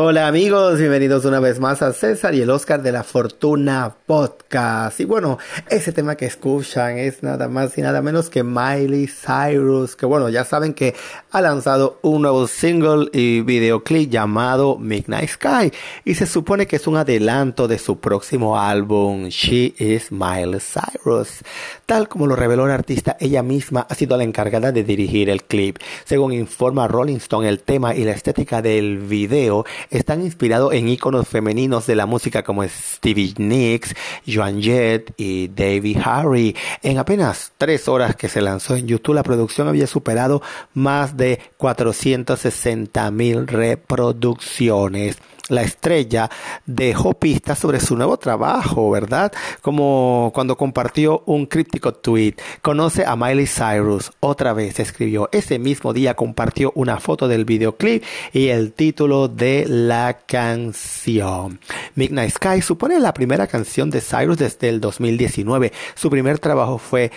[0.00, 5.00] Hola amigos, bienvenidos una vez más a César y el Oscar de la Fortuna Podcast.
[5.00, 5.38] Y bueno,
[5.68, 10.28] ese tema que escuchan es nada más y nada menos que Miley Cyrus, que bueno,
[10.28, 10.94] ya saben que
[11.32, 15.72] ha lanzado un nuevo single y videoclip llamado Midnight Sky
[16.04, 21.40] y se supone que es un adelanto de su próximo álbum She is Miley Cyrus.
[21.86, 25.42] Tal como lo reveló la artista, ella misma ha sido la encargada de dirigir el
[25.42, 25.78] clip.
[26.04, 31.28] Según informa Rolling Stone, el tema y la estética del video están inspirados en íconos
[31.28, 33.94] femeninos de la música como Stevie Nicks,
[34.26, 36.56] Joan Jett y Davey Harry.
[36.82, 40.42] En apenas tres horas que se lanzó en YouTube, la producción había superado
[40.74, 46.30] más de 460 mil reproducciones la estrella
[46.66, 49.32] dejó pistas sobre su nuevo trabajo, ¿verdad?
[49.62, 52.34] Como cuando compartió un críptico tweet.
[52.62, 54.12] Conoce a Miley Cyrus.
[54.20, 55.28] Otra vez escribió.
[55.32, 61.60] Ese mismo día compartió una foto del videoclip y el título de la canción.
[61.94, 65.72] Midnight Sky supone la primera canción de Cyrus desde el 2019.
[65.94, 67.10] Su primer trabajo fue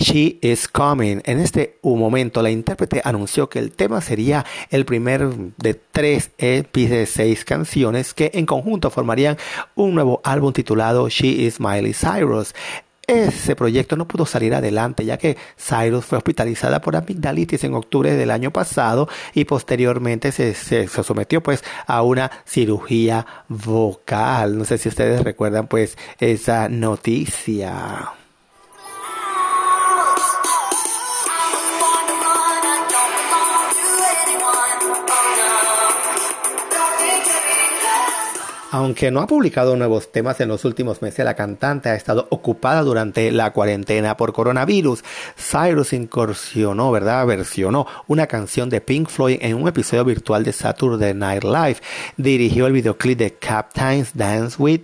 [0.00, 1.20] She is Coming.
[1.26, 6.90] En este momento, la intérprete anunció que el tema sería el primer de tres EPs
[6.90, 9.36] de seis canciones que en conjunto formarían
[9.74, 12.54] un nuevo álbum titulado She is Miley Cyrus.
[13.06, 18.14] Ese proyecto no pudo salir adelante ya que Cyrus fue hospitalizada por amigdalitis en octubre
[18.14, 24.56] del año pasado y posteriormente se, se, sometió pues a una cirugía vocal.
[24.56, 28.19] No sé si ustedes recuerdan pues esa noticia.
[38.72, 42.82] Aunque no ha publicado nuevos temas en los últimos meses, la cantante ha estado ocupada
[42.82, 45.02] durante la cuarentena por coronavirus.
[45.36, 47.26] Cyrus incursionó, ¿verdad?
[47.26, 51.78] Versionó una canción de Pink Floyd en un episodio virtual de Saturday Night Live.
[52.16, 54.82] Dirigió el videoclip de Captain's Dance with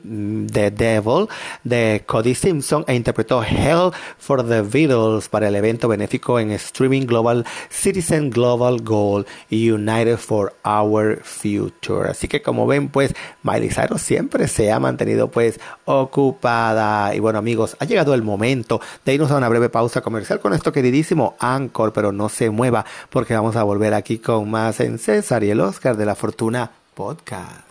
[0.52, 1.28] the Devil
[1.62, 7.06] de Cody Simpson e interpretó Hell for the Beatles para el evento benéfico en Streaming
[7.06, 12.10] Global Citizen Global Goal United for Our Future.
[12.10, 13.14] Así que como ven, pues
[13.44, 17.14] Miley siempre se ha mantenido pues ocupada.
[17.14, 20.54] Y bueno amigos, ha llegado el momento de irnos a una breve pausa comercial con
[20.54, 24.98] esto queridísimo Anchor, pero no se mueva porque vamos a volver aquí con más en
[24.98, 27.66] César y el Oscar de la Fortuna Podcast.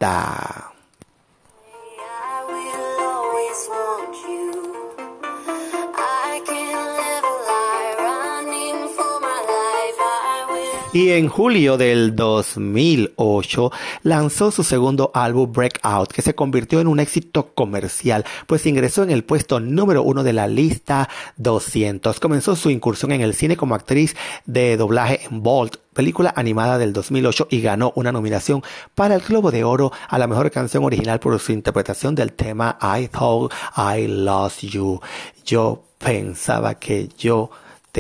[10.96, 13.70] Y en julio del 2008
[14.04, 19.12] lanzó su segundo álbum Breakout, que se convirtió en un éxito comercial, pues ingresó en
[19.12, 22.22] el puesto número uno de la lista 200.
[22.22, 24.16] Comenzó su incursión en el cine como actriz
[24.46, 28.64] de doblaje en Bolt, película animada del 2008 y ganó una nominación
[28.96, 32.78] para el Globo de Oro a la mejor canción original por su interpretación del tema
[32.82, 35.02] I Thought I Lost You.
[35.46, 37.50] Yo pensaba que yo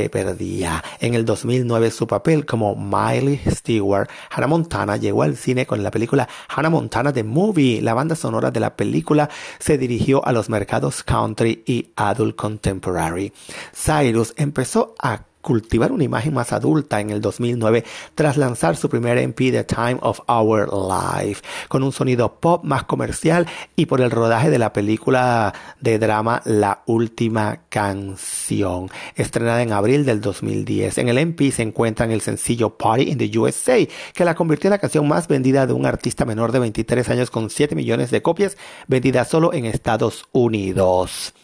[0.09, 0.83] perdía.
[0.99, 5.91] En el 2009 su papel como Miley Stewart, Hannah Montana llegó al cine con la
[5.91, 7.81] película Hannah Montana The Movie.
[7.81, 13.33] La banda sonora de la película se dirigió a los mercados country y adult contemporary.
[13.73, 19.19] Cyrus empezó a cultivar una imagen más adulta en el 2009 tras lanzar su primer
[19.19, 23.45] MP The Time of Our Life, con un sonido pop más comercial
[23.75, 30.03] y por el rodaje de la película de drama La Última Canción, estrenada en abril
[30.03, 30.97] del 2010.
[30.97, 33.77] En el MP se encuentra en el sencillo Party in the USA,
[34.15, 37.29] que la convirtió en la canción más vendida de un artista menor de 23 años
[37.29, 38.57] con 7 millones de copias
[38.87, 41.35] vendidas solo en Estados Unidos.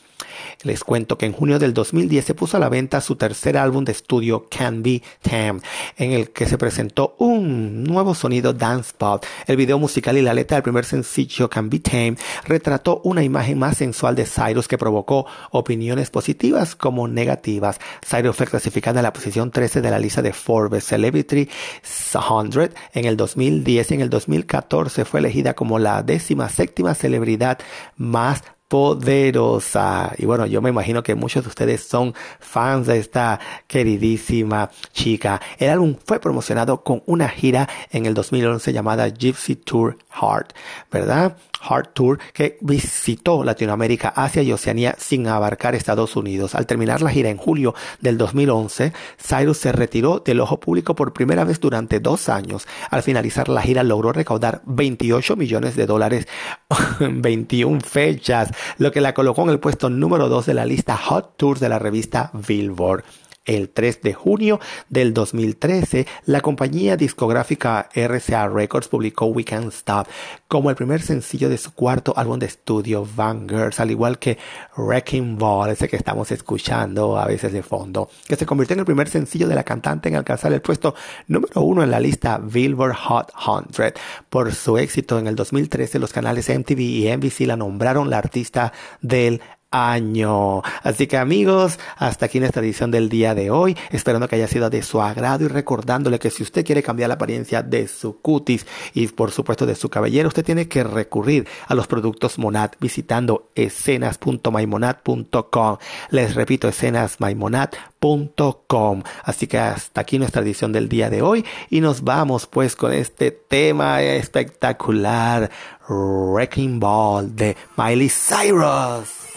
[0.63, 3.83] Les cuento que en junio del 2010 se puso a la venta su tercer álbum
[3.83, 5.63] de estudio Can Be Tamed,
[5.97, 9.23] en el que se presentó un nuevo sonido dance pop.
[9.47, 13.57] El video musical y la letra del primer sencillo Can Be Tamed retrató una imagen
[13.57, 17.79] más sensual de Cyrus que provocó opiniones positivas como negativas.
[18.07, 21.49] Cyrus fue clasificada en la posición 13 de la lista de Forbes Celebrity
[21.81, 27.57] 100 en el 2010 y en el 2014 fue elegida como la décima séptima celebridad
[27.97, 30.13] más poderosa.
[30.17, 33.37] Y bueno, yo me imagino que muchos de ustedes son fans de esta
[33.67, 35.41] queridísima chica.
[35.57, 40.53] El álbum fue promocionado con una gira en el 2011 llamada Gypsy Tour Heart,
[40.89, 41.35] ¿verdad?
[41.61, 46.55] Heart Tour que visitó Latinoamérica, Asia y Oceanía sin abarcar Estados Unidos.
[46.55, 51.13] Al terminar la gira en julio del 2011, Cyrus se retiró del ojo público por
[51.13, 52.67] primera vez durante dos años.
[52.89, 56.27] Al finalizar la gira logró recaudar 28 millones de dólares
[56.99, 60.97] en 21 fechas, lo que la colocó en el puesto número 2 de la lista
[60.97, 63.03] Hot Tours de la revista Billboard.
[63.45, 64.59] El 3 de junio
[64.89, 70.07] del 2013, la compañía discográfica RCA Records publicó We Can't Stop
[70.47, 74.37] como el primer sencillo de su cuarto álbum de estudio, Vanguards, al igual que
[74.77, 78.85] Wrecking Ball, ese que estamos escuchando a veces de fondo, que se convirtió en el
[78.85, 80.93] primer sencillo de la cantante en alcanzar el puesto
[81.27, 83.31] número uno en la lista Billboard Hot
[83.71, 83.93] 100.
[84.29, 88.71] Por su éxito en el 2013, los canales MTV y NBC la nombraron la artista
[89.01, 89.41] del
[89.71, 90.61] año.
[90.83, 94.69] Así que amigos, hasta aquí nuestra edición del día de hoy, esperando que haya sido
[94.69, 98.67] de su agrado y recordándole que si usted quiere cambiar la apariencia de su cutis
[98.93, 103.49] y por supuesto de su cabellera, usted tiene que recurrir a los productos Monad visitando
[103.55, 105.77] escenas.maimonad.com.
[106.09, 109.03] Les repito, escenasmaimonad.com.
[109.23, 112.91] Así que hasta aquí nuestra edición del día de hoy y nos vamos pues con
[112.91, 115.49] este tema espectacular,
[115.87, 119.30] Wrecking Ball de Miley Cyrus.